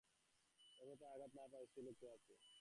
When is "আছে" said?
2.09-2.33